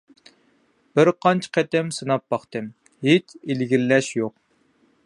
[0.99, 2.73] بىر قانچە قېتىم سىناپ باقتىم،
[3.09, 4.39] ھېچ ئىلگىرىلەش يوق!